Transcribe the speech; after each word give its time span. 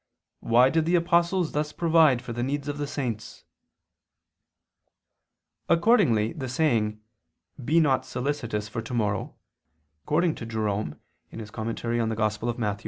Why 0.39 0.71
did 0.71 0.85
the 0.85 0.95
apostles 0.95 1.51
thus 1.51 1.71
provide 1.71 2.23
for 2.23 2.33
the 2.33 2.41
needs 2.41 2.67
of 2.67 2.79
the 2.79 2.87
saints?" 2.87 3.43
Accordingly 5.69 6.33
the 6.33 6.49
saying: 6.49 6.99
"Be 7.63 7.79
not 7.79 8.03
solicitous 8.07 8.67
for 8.67 8.81
tomorrow," 8.81 9.35
according 10.03 10.33
to 10.41 10.45
Jerome 10.47 10.99
(Super 11.31 11.65
Matth.) 12.57 12.79